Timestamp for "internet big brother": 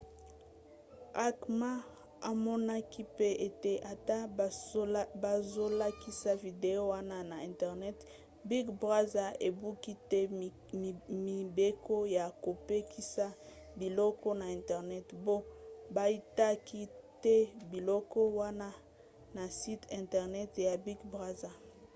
7.49-9.29